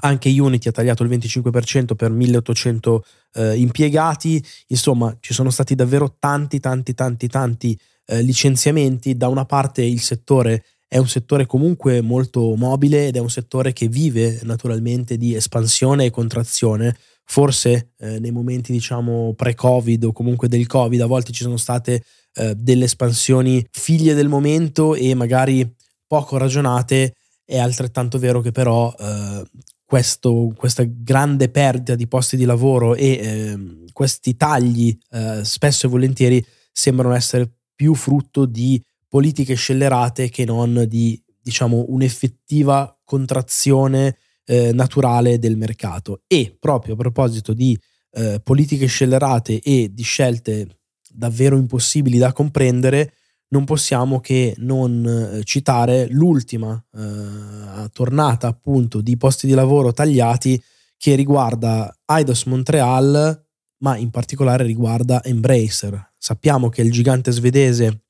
Anche 0.00 0.28
Unity 0.28 0.68
ha 0.68 0.72
tagliato 0.72 1.02
il 1.02 1.10
25% 1.10 1.96
per 1.96 2.12
1800 2.12 3.04
eh, 3.32 3.56
impiegati, 3.56 4.42
insomma 4.68 5.16
ci 5.18 5.34
sono 5.34 5.50
stati 5.50 5.74
davvero 5.74 6.14
tanti 6.20 6.60
tanti 6.60 6.94
tanti 6.94 7.26
tanti 7.26 7.76
eh, 8.06 8.22
licenziamenti, 8.22 9.16
da 9.16 9.26
una 9.26 9.44
parte 9.44 9.82
il 9.82 10.00
settore 10.00 10.64
è 10.86 10.98
un 10.98 11.08
settore 11.08 11.46
comunque 11.46 12.00
molto 12.00 12.54
mobile 12.54 13.08
ed 13.08 13.16
è 13.16 13.18
un 13.18 13.28
settore 13.28 13.72
che 13.72 13.88
vive 13.88 14.38
naturalmente 14.44 15.16
di 15.16 15.34
espansione 15.34 16.04
e 16.04 16.10
contrazione, 16.10 16.96
forse 17.30 17.90
eh, 17.98 18.18
nei 18.18 18.30
momenti 18.30 18.72
diciamo 18.72 19.34
pre-covid 19.34 20.04
o 20.04 20.12
comunque 20.12 20.48
del 20.48 20.66
covid 20.66 21.02
a 21.02 21.06
volte 21.06 21.30
ci 21.30 21.42
sono 21.42 21.58
state 21.58 22.02
eh, 22.34 22.54
delle 22.56 22.86
espansioni 22.86 23.64
figlie 23.70 24.14
del 24.14 24.28
momento 24.28 24.94
e 24.94 25.14
magari 25.14 25.70
poco 26.06 26.38
ragionate 26.38 27.16
è 27.44 27.58
altrettanto 27.58 28.18
vero 28.18 28.40
che 28.40 28.50
però 28.50 28.94
eh, 28.98 29.44
questo, 29.84 30.52
questa 30.56 30.84
grande 30.86 31.50
perdita 31.50 31.94
di 31.94 32.08
posti 32.08 32.38
di 32.38 32.46
lavoro 32.46 32.94
e 32.94 33.06
eh, 33.08 33.84
questi 33.92 34.34
tagli 34.34 34.96
eh, 35.10 35.44
spesso 35.44 35.86
e 35.86 35.90
volentieri 35.90 36.44
sembrano 36.72 37.14
essere 37.14 37.50
più 37.74 37.94
frutto 37.94 38.46
di 38.46 38.82
politiche 39.06 39.54
scellerate 39.54 40.30
che 40.30 40.46
non 40.46 40.86
di 40.88 41.22
diciamo 41.42 41.84
un'effettiva 41.88 43.00
contrazione 43.04 44.16
eh, 44.48 44.72
naturale 44.72 45.38
del 45.38 45.56
mercato 45.56 46.22
e 46.26 46.56
proprio 46.58 46.94
a 46.94 46.96
proposito 46.96 47.52
di 47.52 47.78
eh, 48.12 48.40
politiche 48.42 48.86
scellerate 48.86 49.60
e 49.60 49.90
di 49.92 50.02
scelte 50.02 50.78
davvero 51.10 51.56
impossibili 51.56 52.16
da 52.16 52.32
comprendere 52.32 53.12
non 53.50 53.64
possiamo 53.64 54.20
che 54.20 54.54
non 54.58 55.06
eh, 55.06 55.44
citare 55.44 56.06
l'ultima 56.08 56.82
eh, 56.92 57.88
tornata 57.92 58.46
appunto 58.46 59.00
di 59.00 59.16
posti 59.16 59.46
di 59.46 59.54
lavoro 59.54 59.92
tagliati 59.92 60.62
che 60.96 61.14
riguarda 61.14 61.94
Eidos 62.04 62.44
Montreal, 62.44 63.46
ma 63.78 63.96
in 63.96 64.10
particolare 64.10 64.64
riguarda 64.64 65.22
Embracer. 65.22 66.14
Sappiamo 66.18 66.68
che 66.68 66.82
il 66.82 66.90
gigante 66.90 67.30
svedese 67.30 68.04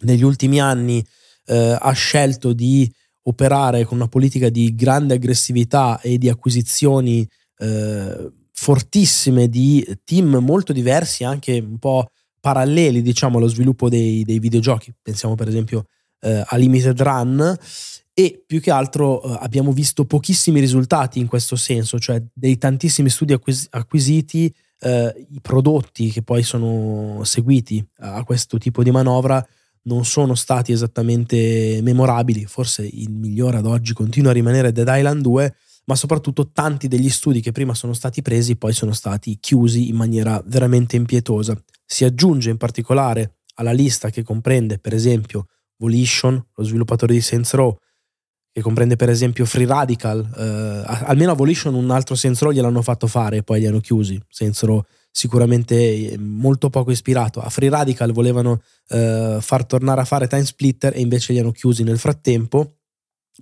negli 0.00 0.22
ultimi 0.22 0.60
anni 0.60 1.04
eh, 1.46 1.76
ha 1.78 1.92
scelto 1.92 2.52
di 2.52 2.90
operare 3.24 3.84
con 3.84 3.98
una 3.98 4.08
politica 4.08 4.48
di 4.48 4.74
grande 4.74 5.14
aggressività 5.14 6.00
e 6.00 6.18
di 6.18 6.28
acquisizioni 6.28 7.26
eh, 7.58 8.32
fortissime 8.52 9.48
di 9.48 9.84
team 10.04 10.36
molto 10.36 10.72
diversi, 10.72 11.24
anche 11.24 11.58
un 11.58 11.78
po' 11.78 12.08
paralleli 12.40 13.02
diciamo 13.02 13.38
allo 13.38 13.46
sviluppo 13.46 13.88
dei, 13.88 14.24
dei 14.24 14.38
videogiochi. 14.38 14.92
Pensiamo 15.00 15.34
per 15.34 15.48
esempio 15.48 15.86
eh, 16.20 16.42
a 16.44 16.56
Limited 16.56 17.00
Run 17.00 17.58
e 18.14 18.42
più 18.46 18.60
che 18.60 18.70
altro 18.70 19.22
eh, 19.22 19.38
abbiamo 19.40 19.72
visto 19.72 20.04
pochissimi 20.04 20.60
risultati 20.60 21.18
in 21.18 21.26
questo 21.26 21.56
senso, 21.56 21.98
cioè 21.98 22.22
dei 22.32 22.58
tantissimi 22.58 23.08
studi 23.08 23.32
acquis- 23.32 23.68
acquisiti, 23.70 24.52
eh, 24.80 25.26
i 25.30 25.40
prodotti 25.40 26.10
che 26.10 26.22
poi 26.22 26.42
sono 26.42 27.22
seguiti 27.24 27.84
a 28.00 28.22
questo 28.24 28.58
tipo 28.58 28.82
di 28.82 28.90
manovra 28.90 29.44
non 29.84 30.04
sono 30.04 30.34
stati 30.34 30.72
esattamente 30.72 31.80
memorabili, 31.82 32.44
forse 32.46 32.82
il 32.82 33.10
migliore 33.10 33.56
ad 33.56 33.66
oggi 33.66 33.92
continua 33.92 34.30
a 34.30 34.34
rimanere 34.34 34.72
Dead 34.72 34.88
Island 34.88 35.22
2, 35.22 35.54
ma 35.86 35.96
soprattutto 35.96 36.50
tanti 36.52 36.86
degli 36.86 37.10
studi 37.10 37.40
che 37.40 37.52
prima 37.52 37.74
sono 37.74 37.92
stati 37.92 38.22
presi 38.22 38.56
poi 38.56 38.72
sono 38.72 38.92
stati 38.92 39.38
chiusi 39.40 39.88
in 39.88 39.96
maniera 39.96 40.40
veramente 40.46 40.96
impietosa. 40.96 41.60
Si 41.84 42.04
aggiunge 42.04 42.50
in 42.50 42.56
particolare 42.56 43.38
alla 43.54 43.72
lista 43.72 44.10
che 44.10 44.22
comprende 44.22 44.78
per 44.78 44.94
esempio 44.94 45.48
Volition, 45.76 46.42
lo 46.54 46.64
sviluppatore 46.64 47.12
di 47.12 47.20
Saints 47.20 47.52
Row, 47.54 47.76
che 48.52 48.60
comprende 48.60 48.94
per 48.96 49.08
esempio 49.08 49.44
Free 49.44 49.66
Radical, 49.66 50.20
eh, 50.36 51.04
almeno 51.06 51.32
a 51.32 51.34
Volition 51.34 51.74
un 51.74 51.90
altro 51.90 52.14
Saints 52.14 52.40
Row 52.40 52.52
gliel'hanno 52.52 52.82
fatto 52.82 53.08
fare 53.08 53.38
e 53.38 53.42
poi 53.42 53.60
li 53.60 53.66
hanno 53.66 53.80
chiusi, 53.80 54.20
Saints 54.28 54.62
Row 54.62 54.82
sicuramente 55.12 55.74
eh, 55.76 56.18
molto 56.18 56.70
poco 56.70 56.90
ispirato. 56.90 57.40
A 57.40 57.50
Free 57.50 57.68
Radical 57.68 58.12
volevano 58.12 58.62
eh, 58.88 59.38
far 59.40 59.66
tornare 59.66 60.00
a 60.00 60.04
fare 60.06 60.26
Time 60.26 60.44
Splitter 60.44 60.96
e 60.96 61.00
invece 61.00 61.34
li 61.34 61.38
hanno 61.38 61.52
chiusi 61.52 61.84
nel 61.84 61.98
frattempo. 61.98 62.78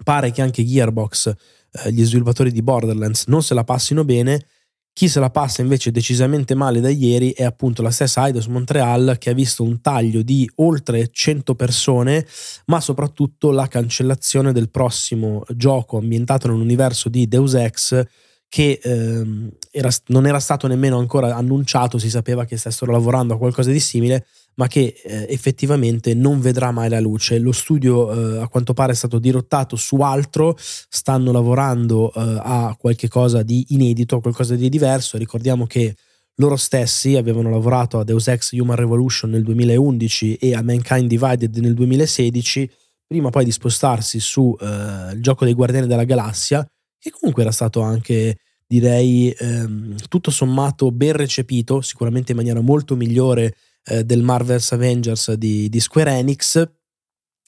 Pare 0.05 0.33
che 0.33 0.43
anche 0.43 0.65
Gearbox, 0.65 1.33
eh, 1.73 1.93
gli 1.93 2.05
sviluppatori 2.05 2.51
di 2.51 2.63
Borderlands, 2.63 3.27
non 3.29 3.43
se 3.43 3.55
la 3.55 3.65
passino 3.65 4.05
bene. 4.05 4.47
Chi 4.93 5.09
se 5.09 5.21
la 5.21 5.31
passa 5.31 5.63
invece 5.63 5.93
decisamente 5.93 6.57
male 6.57 6.81
da 6.81 6.91
ieri 6.91 7.31
è 7.31 7.45
appunto 7.45 7.81
la 7.81 7.93
stessa 7.93 8.27
Eidos 8.27 8.49
Montreal 8.49 9.17
che 9.19 9.31
ha 9.31 9.35
visto 9.35 9.63
un 9.63 9.81
taglio 9.81 10.21
di 10.23 10.51
oltre 10.57 11.09
100 11.11 11.55
persone, 11.55 12.27
ma 12.67 12.81
soprattutto 12.81 13.53
la 13.53 13.69
cancellazione 13.69 14.53
del 14.53 14.69
prossimo 14.69 15.45
gioco 15.55 15.97
ambientato 15.99 16.49
nell'universo 16.49 17.09
di 17.09 17.29
Deus 17.29 17.55
Ex 17.55 18.05
che 18.51 18.81
ehm, 18.83 19.49
era, 19.71 19.89
non 20.09 20.27
era 20.27 20.41
stato 20.41 20.67
nemmeno 20.67 20.99
ancora 20.99 21.37
annunciato, 21.37 21.99
si 21.99 22.11
sapeva 22.11 22.45
che 22.45 22.57
stessero 22.57 22.91
lavorando 22.91 23.35
a 23.35 23.39
qualcosa 23.39 23.71
di 23.71 23.79
simile, 23.79 24.27
ma 24.57 24.67
che 24.67 25.01
eh, 25.05 25.27
effettivamente 25.31 26.15
non 26.15 26.41
vedrà 26.41 26.73
mai 26.73 26.89
la 26.89 26.99
luce. 26.99 27.39
Lo 27.39 27.53
studio 27.53 28.39
eh, 28.39 28.43
a 28.43 28.49
quanto 28.49 28.75
pare 28.75 28.91
è 28.91 28.97
stato 28.97 29.21
dirottato 29.21 29.77
su 29.77 30.01
altro, 30.01 30.57
stanno 30.59 31.31
lavorando 31.31 32.13
eh, 32.13 32.41
a 32.43 32.77
qualche 32.77 33.07
cosa 33.07 33.45
di 33.45 33.67
inedito, 33.69 34.17
a 34.17 34.21
qualcosa 34.21 34.57
di 34.57 34.69
diverso. 34.69 35.17
Ricordiamo 35.17 35.67
che 35.67 35.95
loro 36.35 36.57
stessi 36.57 37.17
avevano 37.17 37.51
lavorato 37.51 38.01
a 38.01 38.05
Deus 38.05 38.27
Ex 38.27 38.51
Human 38.51 38.77
Revolution 38.77 39.31
nel 39.31 39.45
2011 39.45 40.35
e 40.35 40.57
a 40.57 40.63
Mankind 40.63 41.07
Divided 41.07 41.57
nel 41.59 41.75
2016, 41.75 42.69
prima 43.07 43.31
poi 43.31 43.45
di 43.45 43.53
spostarsi 43.53 44.19
sul 44.19 44.57
eh, 44.61 45.21
gioco 45.21 45.45
dei 45.45 45.55
Guardiani 45.55 45.87
della 45.87 46.03
Galassia 46.03 46.69
che 47.01 47.11
comunque 47.11 47.43
era 47.43 47.51
stato 47.51 47.81
anche, 47.81 48.39
direi, 48.67 49.35
ehm, 49.37 49.97
tutto 50.09 50.31
sommato 50.31 50.93
ben 50.93 51.15
recepito, 51.15 51.81
sicuramente 51.81 52.33
in 52.33 52.37
maniera 52.37 52.61
molto 52.61 52.95
migliore 52.95 53.57
eh, 53.87 54.05
del 54.05 54.23
Marvel's 54.23 54.71
Avengers 54.73 55.33
di, 55.33 55.69
di 55.69 55.81
Square 55.81 56.13
Enix, 56.13 56.69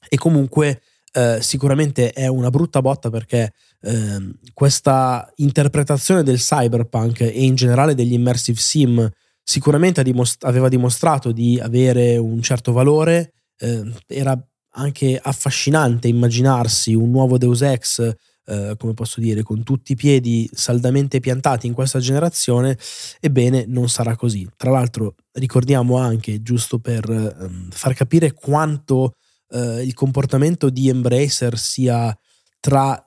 e 0.08 0.16
comunque 0.16 0.80
eh, 1.12 1.38
sicuramente 1.40 2.12
è 2.12 2.26
una 2.26 2.50
brutta 2.50 2.80
botta 2.80 3.10
perché 3.10 3.52
eh, 3.82 4.34
questa 4.54 5.30
interpretazione 5.36 6.22
del 6.22 6.38
cyberpunk 6.38 7.20
e 7.20 7.44
in 7.44 7.54
generale 7.54 7.94
degli 7.94 8.14
immersive 8.14 8.58
sim 8.58 9.10
sicuramente 9.42 10.02
dimost- 10.02 10.44
aveva 10.44 10.68
dimostrato 10.68 11.32
di 11.32 11.58
avere 11.60 12.16
un 12.16 12.40
certo 12.40 12.72
valore, 12.72 13.32
eh, 13.58 13.92
era 14.06 14.36
anche 14.74 15.20
affascinante 15.22 16.08
immaginarsi 16.08 16.94
un 16.94 17.10
nuovo 17.10 17.36
Deus 17.36 17.60
Ex 17.60 18.14
eh, 18.52 18.76
come 18.76 18.92
posso 18.92 19.20
dire, 19.20 19.42
con 19.42 19.62
tutti 19.62 19.92
i 19.92 19.96
piedi 19.96 20.48
saldamente 20.52 21.20
piantati 21.20 21.66
in 21.66 21.72
questa 21.72 21.98
generazione, 21.98 22.76
ebbene 23.20 23.64
non 23.66 23.88
sarà 23.88 24.14
così. 24.14 24.46
Tra 24.56 24.70
l'altro 24.70 25.14
ricordiamo 25.32 25.96
anche, 25.96 26.42
giusto 26.42 26.78
per 26.78 27.08
ehm, 27.08 27.70
far 27.70 27.94
capire 27.94 28.32
quanto 28.32 29.14
eh, 29.48 29.82
il 29.82 29.94
comportamento 29.94 30.68
di 30.68 30.88
Embracer 30.88 31.58
sia 31.58 32.16
tra 32.60 33.02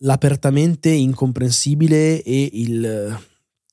l'apertamente 0.00 0.88
incomprensibile 0.90 2.22
e 2.22 2.50
il 2.52 3.18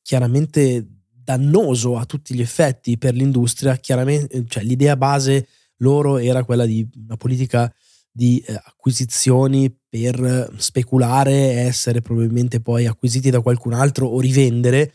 chiaramente 0.01 0.87
dannoso 1.09 1.97
a 1.97 2.05
tutti 2.05 2.35
gli 2.35 2.41
effetti 2.41 2.97
per 2.97 3.13
l'industria, 3.13 3.77
chiaramente, 3.77 4.43
cioè 4.47 4.63
l'idea 4.63 4.97
base 4.97 5.47
loro 5.77 6.17
era 6.17 6.43
quella 6.43 6.65
di 6.65 6.87
una 7.05 7.17
politica 7.17 7.73
di 8.15 8.37
eh, 8.45 8.53
acquisizioni 8.53 9.75
per 9.89 10.53
speculare, 10.57 11.33
essere 11.33 12.01
probabilmente 12.01 12.61
poi 12.61 12.85
acquisiti 12.85 13.31
da 13.31 13.41
qualcun 13.41 13.73
altro 13.73 14.05
o 14.05 14.19
rivendere, 14.19 14.93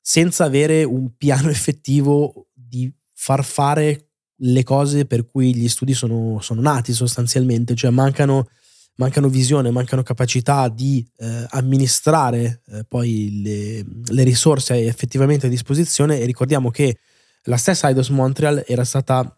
senza 0.00 0.44
avere 0.44 0.82
un 0.82 1.14
piano 1.16 1.50
effettivo 1.50 2.48
di 2.54 2.90
far 3.12 3.44
fare 3.44 4.08
le 4.40 4.62
cose 4.62 5.04
per 5.04 5.26
cui 5.26 5.54
gli 5.54 5.68
studi 5.68 5.92
sono, 5.92 6.40
sono 6.40 6.60
nati 6.60 6.92
sostanzialmente, 6.92 7.74
cioè 7.74 7.90
mancano, 7.90 8.48
mancano, 8.94 9.28
visione, 9.28 9.70
mancano 9.70 10.02
capacità 10.02 10.68
di 10.68 11.06
eh, 11.16 11.46
amministrare 11.50 12.62
eh, 12.68 12.84
poi 12.88 13.42
le, 13.42 13.84
le 14.06 14.22
risorse 14.22 14.86
effettivamente 14.86 15.46
a 15.46 15.50
disposizione. 15.50 16.20
E 16.20 16.24
ricordiamo 16.24 16.70
che 16.70 16.98
la 17.44 17.56
stessa 17.56 17.88
Eidos 17.88 18.08
Montreal 18.08 18.64
era 18.66 18.84
stata 18.84 19.37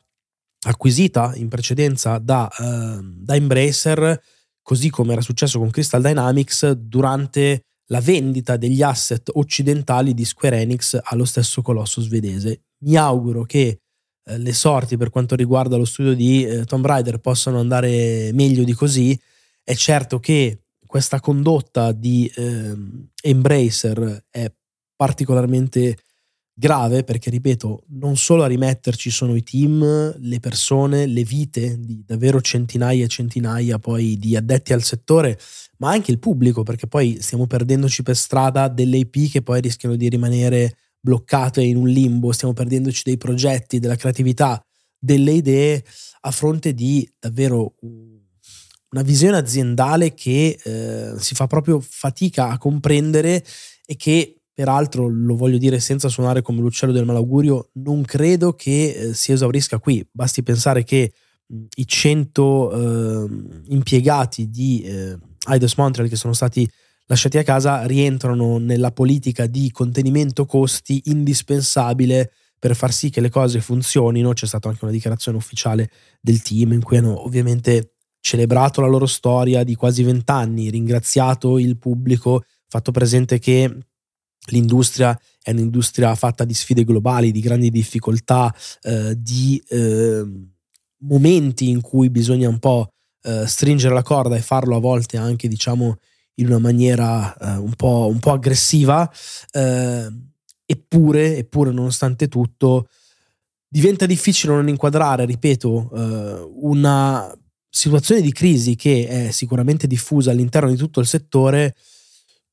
acquisita 0.67 1.33
in 1.37 1.49
precedenza 1.49 2.19
da, 2.19 2.51
uh, 2.59 3.01
da 3.03 3.35
Embracer, 3.35 4.21
così 4.63 4.91
come 4.91 5.13
era 5.13 5.23
successo 5.23 5.59
con 5.59 5.71
Crystal 5.71 6.03
Dynamics 6.03 6.71
durante 6.73 7.65
la 7.87 8.01
vendita 8.01 8.57
degli 8.57 8.83
asset 8.83 9.31
occidentali 9.35 10.15
di 10.15 10.25
Square 10.25 10.61
Enix 10.61 10.99
allo 11.03 11.25
stesso 11.25 11.61
colosso 11.63 12.01
svedese. 12.01 12.63
Mi 12.85 12.97
auguro 12.97 13.45
che 13.45 13.81
eh, 14.25 14.39
le 14.39 14.53
sorti 14.53 14.97
per 14.97 15.11
quanto 15.11 15.35
riguarda 15.35 15.77
lo 15.77 15.85
studio 15.85 16.15
di 16.15 16.45
eh, 16.45 16.65
Tomb 16.65 16.87
Raider 16.87 17.19
possano 17.19 17.59
andare 17.59 18.31
meglio 18.33 18.65
di 18.65 18.73
così. 18.73 19.19
È 19.63 19.75
certo 19.75 20.21
che 20.21 20.63
questa 20.87 21.21
condotta 21.21 21.93
di 21.93 22.31
eh, 22.35 22.77
Embracer 23.23 24.25
è 24.31 24.53
particolarmente 24.97 25.97
grave 26.61 27.03
perché, 27.05 27.31
ripeto, 27.31 27.85
non 27.89 28.17
solo 28.17 28.45
a 28.45 28.47
rimetterci 28.47 29.11
sono 29.11 29.35
i 29.35 29.43
team, 29.43 30.15
le 30.17 30.39
persone, 30.41 31.07
le 31.07 31.25
vite 31.25 31.81
di 31.81 32.05
davvero 32.07 32.41
centinaia 32.43 33.05
e 33.05 33.09
centinaia 33.09 33.79
poi 33.79 34.19
di 34.19 34.37
addetti 34.37 34.75
al 34.75 34.83
settore, 34.83 35.39
ma 35.79 35.91
anche 35.91 36.11
il 36.11 36.19
pubblico, 36.19 36.63
perché 36.63 36.87
poi 36.87 37.17
stiamo 37.21 37.47
perdendoci 37.47 38.03
per 38.03 38.15
strada 38.15 38.69
delle 38.69 38.99
IP 38.99 39.31
che 39.31 39.43
poi 39.43 39.63
rischiano 39.63 39.97
di 39.97 40.09
rimanere 40.11 40.77
bloccate 41.01 41.63
in 41.63 41.77
un 41.77 41.89
limbo, 41.89 42.31
stiamo 42.31 42.53
perdendoci 42.53 43.03
dei 43.05 43.17
progetti, 43.17 43.79
della 43.79 43.97
creatività, 43.97 44.63
delle 44.99 45.33
idee 45.33 45.83
a 46.21 46.31
fronte 46.31 46.75
di 46.75 47.11
davvero 47.19 47.75
una 47.81 49.03
visione 49.03 49.39
aziendale 49.39 50.13
che 50.13 50.59
eh, 50.63 51.15
si 51.19 51.35
fa 51.35 51.47
proprio 51.47 51.81
fatica 51.81 52.51
a 52.51 52.59
comprendere 52.59 53.43
e 53.87 53.97
che 53.97 54.40
Peraltro, 54.61 55.09
lo 55.09 55.37
voglio 55.37 55.57
dire 55.57 55.81
senza 55.81 56.11
suonare 56.11 56.43
come 56.43 56.61
l'uccello 56.61 56.93
del 56.93 57.07
malaugurio, 57.07 57.71
non 57.77 58.03
credo 58.03 58.53
che 58.53 58.91
eh, 58.91 59.15
si 59.15 59.33
esaurisca 59.33 59.79
qui. 59.79 60.07
Basti 60.13 60.43
pensare 60.43 60.85
che 60.85 61.15
i 61.77 61.87
100 61.87 62.71
eh, 62.71 63.27
impiegati 63.69 64.51
di 64.51 64.83
eh, 64.83 65.17
Eidos 65.49 65.77
Montreal 65.77 66.11
che 66.11 66.17
sono 66.17 66.35
stati 66.35 66.71
lasciati 67.07 67.39
a 67.39 67.43
casa 67.43 67.87
rientrano 67.87 68.59
nella 68.59 68.93
politica 68.93 69.47
di 69.47 69.71
contenimento 69.71 70.45
costi 70.45 71.01
indispensabile 71.07 72.31
per 72.59 72.77
far 72.77 72.93
sì 72.93 73.09
che 73.09 73.23
le 73.23 73.31
cose 73.31 73.63
funzionino. 73.63 74.35
C'è 74.35 74.45
stata 74.45 74.69
anche 74.69 74.85
una 74.85 74.93
dichiarazione 74.93 75.39
ufficiale 75.39 75.91
del 76.21 76.43
team 76.43 76.73
in 76.73 76.83
cui 76.83 76.99
hanno 76.99 77.25
ovviamente 77.25 77.95
celebrato 78.21 78.83
la 78.83 78.89
loro 78.89 79.07
storia 79.07 79.65
di 79.65 79.75
quasi 79.75 80.03
vent'anni, 80.03 80.69
ringraziato 80.69 81.59
il 81.59 81.79
pubblico, 81.79 82.43
fatto 82.69 82.91
presente 82.91 83.39
che 83.39 83.87
l'industria 84.47 85.19
è 85.43 85.51
un'industria 85.51 86.15
fatta 86.15 86.45
di 86.45 86.55
sfide 86.55 86.85
globali, 86.85 87.33
di 87.33 87.41
grandi 87.41 87.71
difficoltà, 87.71 88.55
eh, 88.83 89.15
di 89.17 89.63
eh, 89.69 90.25
momenti 90.99 91.69
in 91.69 91.81
cui 91.81 92.11
bisogna 92.11 92.49
un 92.49 92.59
po' 92.59 92.93
eh, 93.23 93.47
stringere 93.47 93.95
la 93.95 94.03
corda 94.03 94.37
e 94.37 94.43
farlo 94.43 94.77
a 94.77 94.81
volte 94.81 95.17
anche, 95.17 95.49
diciamo, 95.49 95.97
in 96.35 96.47
una 96.47 96.59
maniera 96.59 97.37
eh, 97.37 97.57
un 97.57 97.75
po', 97.75 98.09
un, 98.11 98.19
po', 98.19 98.33
aggressiva. 98.33 99.11
Eh, 99.51 100.09
eppure, 100.65 101.37
eppure, 101.37 101.71
nonostante 101.71 102.29
tutto, 102.29 102.89
diventa 103.69 104.07
difficile 104.07 104.55
non 104.55 104.69
inquadrare, 104.69 105.25
ripeto, 105.25 105.91
eh, 105.95 106.51
una 106.61 107.35
situazione 107.69 108.21
di 108.21 108.33
crisi 108.33 108.75
che 108.75 109.07
è 109.07 109.31
sicuramente 109.31 109.87
diffusa 109.87 110.33
all'interno 110.33 110.71
di 110.71 110.77
tutto 110.77 111.01
il 111.01 111.07
settore 111.07 111.75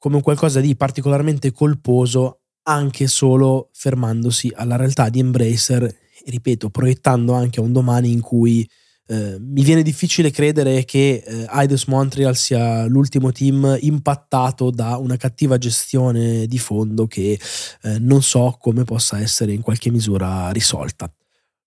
come 0.07 0.21
qualcosa 0.21 0.61
di 0.61 0.75
particolarmente 0.77 1.51
colposo 1.51 2.43
anche 2.63 3.07
solo 3.07 3.69
fermandosi 3.73 4.51
alla 4.55 4.77
realtà 4.77 5.09
di 5.09 5.19
Embracer 5.19 5.93
ripeto, 6.25 6.69
proiettando 6.69 7.33
anche 7.33 7.59
a 7.59 7.63
un 7.63 7.73
domani 7.73 8.11
in 8.11 8.21
cui 8.21 8.67
eh, 9.09 9.37
mi 9.39 9.63
viene 9.63 9.81
difficile 9.83 10.31
credere 10.31 10.85
che 10.85 11.23
eh, 11.25 11.47
Eidos 11.49 11.85
Montreal 11.85 12.35
sia 12.35 12.85
l'ultimo 12.85 13.31
team 13.31 13.77
impattato 13.81 14.69
da 14.69 14.97
una 14.97 15.17
cattiva 15.17 15.57
gestione 15.57 16.45
di 16.47 16.57
fondo 16.57 17.05
che 17.05 17.39
eh, 17.83 17.99
non 17.99 18.21
so 18.21 18.55
come 18.59 18.83
possa 18.83 19.19
essere 19.19 19.51
in 19.53 19.61
qualche 19.61 19.91
misura 19.91 20.49
risolta. 20.51 21.11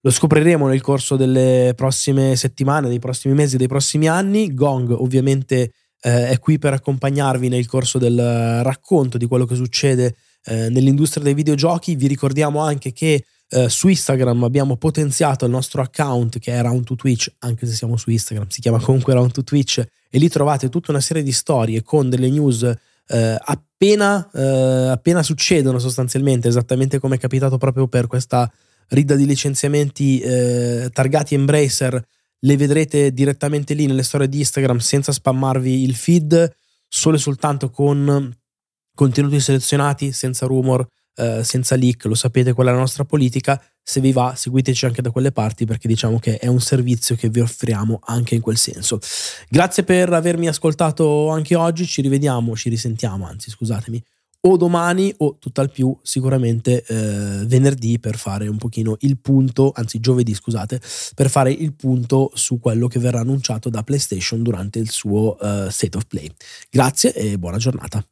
Lo 0.02 0.10
scopriremo 0.10 0.66
nel 0.66 0.80
corso 0.80 1.16
delle 1.16 1.74
prossime 1.76 2.36
settimane, 2.36 2.88
dei 2.88 2.98
prossimi 2.98 3.34
mesi, 3.34 3.58
dei 3.58 3.68
prossimi 3.68 4.08
anni. 4.08 4.54
Gong 4.54 4.90
ovviamente 4.92 5.72
eh, 6.00 6.28
è 6.28 6.38
qui 6.38 6.58
per 6.58 6.72
accompagnarvi 6.72 7.48
nel 7.48 7.66
corso 7.66 7.98
del 7.98 8.62
racconto 8.62 9.18
di 9.18 9.26
quello 9.26 9.44
che 9.44 9.54
succede 9.54 10.16
eh, 10.44 10.68
nell'industria 10.70 11.24
dei 11.24 11.34
videogiochi. 11.34 11.96
Vi 11.96 12.06
ricordiamo 12.06 12.60
anche 12.60 12.92
che 12.92 13.24
eh, 13.52 13.68
su 13.68 13.88
Instagram 13.88 14.44
abbiamo 14.44 14.76
potenziato 14.76 15.44
il 15.44 15.50
nostro 15.50 15.82
account 15.82 16.38
che 16.38 16.52
è 16.52 16.62
Round 16.62 16.84
to 16.84 16.94
Twitch, 16.94 17.30
anche 17.40 17.66
se 17.66 17.74
siamo 17.74 17.96
su 17.96 18.10
Instagram, 18.10 18.48
si 18.48 18.60
chiama 18.60 18.80
comunque 18.80 19.12
Round 19.12 19.32
to 19.32 19.42
Twitch 19.42 19.84
e 20.10 20.18
lì 20.18 20.28
trovate 20.28 20.68
tutta 20.68 20.92
una 20.92 21.00
serie 21.00 21.22
di 21.22 21.32
storie 21.32 21.82
con 21.82 22.08
delle 22.08 22.30
news 22.30 22.62
eh, 22.62 23.36
appena, 23.38 24.30
eh, 24.32 24.88
appena 24.90 25.22
succedono 25.22 25.78
sostanzialmente, 25.78 26.48
esattamente 26.48 26.98
come 26.98 27.16
è 27.16 27.18
capitato 27.18 27.58
proprio 27.58 27.88
per 27.88 28.06
questa 28.06 28.50
ridda 28.88 29.16
di 29.16 29.26
licenziamenti 29.26 30.20
eh, 30.20 30.90
targati 30.92 31.34
Embracer, 31.34 32.02
le 32.40 32.56
vedrete 32.56 33.12
direttamente 33.12 33.74
lì 33.74 33.86
nelle 33.86 34.02
storie 34.02 34.28
di 34.28 34.38
Instagram 34.38 34.78
senza 34.78 35.12
spammarvi 35.12 35.82
il 35.82 35.94
feed, 35.94 36.54
solo 36.88 37.16
e 37.16 37.20
soltanto 37.20 37.70
con 37.70 38.34
contenuti 38.94 39.40
selezionati, 39.40 40.12
senza 40.12 40.46
rumor, 40.46 40.86
eh, 41.16 41.42
senza 41.44 41.76
leak, 41.76 42.04
lo 42.04 42.14
sapete 42.14 42.52
qual 42.52 42.68
è 42.68 42.70
la 42.70 42.76
nostra 42.76 43.04
politica, 43.04 43.62
se 43.82 44.00
vi 44.00 44.12
va 44.12 44.34
seguiteci 44.34 44.86
anche 44.86 45.02
da 45.02 45.10
quelle 45.10 45.32
parti 45.32 45.64
perché 45.64 45.88
diciamo 45.88 46.18
che 46.18 46.38
è 46.38 46.46
un 46.46 46.60
servizio 46.60 47.16
che 47.16 47.28
vi 47.28 47.40
offriamo 47.40 47.98
anche 48.04 48.34
in 48.34 48.40
quel 48.40 48.56
senso. 48.56 48.98
Grazie 49.48 49.84
per 49.84 50.12
avermi 50.12 50.48
ascoltato 50.48 51.28
anche 51.28 51.54
oggi, 51.54 51.86
ci 51.86 52.02
rivediamo, 52.02 52.56
ci 52.56 52.68
risentiamo, 52.68 53.26
anzi 53.26 53.50
scusatemi, 53.50 54.02
o 54.42 54.56
domani 54.56 55.12
o 55.18 55.36
tutt'al 55.38 55.70
più 55.70 55.96
sicuramente 56.02 56.82
eh, 56.82 57.44
venerdì 57.46 57.98
per 57.98 58.16
fare 58.16 58.48
un 58.48 58.56
pochino 58.56 58.96
il 59.00 59.18
punto, 59.18 59.72
anzi 59.74 60.00
giovedì 60.00 60.34
scusate, 60.34 60.80
per 61.14 61.28
fare 61.28 61.52
il 61.52 61.74
punto 61.74 62.30
su 62.34 62.58
quello 62.58 62.88
che 62.88 62.98
verrà 62.98 63.20
annunciato 63.20 63.68
da 63.68 63.82
PlayStation 63.82 64.42
durante 64.42 64.78
il 64.78 64.90
suo 64.90 65.36
uh, 65.38 65.68
State 65.68 65.96
of 65.96 66.06
Play. 66.06 66.30
Grazie 66.70 67.12
e 67.14 67.38
buona 67.38 67.58
giornata. 67.58 68.04